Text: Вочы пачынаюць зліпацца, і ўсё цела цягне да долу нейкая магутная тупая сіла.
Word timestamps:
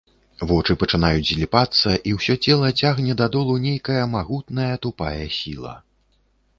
Вочы 0.51 0.75
пачынаюць 0.83 1.27
зліпацца, 1.31 1.93
і 2.09 2.15
ўсё 2.17 2.33
цела 2.47 2.73
цягне 2.87 3.13
да 3.23 3.31
долу 3.39 3.53
нейкая 3.69 4.03
магутная 4.19 4.71
тупая 4.89 5.17
сіла. 5.41 5.81